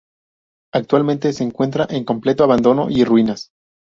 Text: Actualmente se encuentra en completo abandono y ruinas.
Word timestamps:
Actualmente 0.73 1.31
se 1.31 1.43
encuentra 1.43 1.85
en 1.91 2.05
completo 2.05 2.43
abandono 2.43 2.89
y 2.89 3.03
ruinas. 3.03 3.51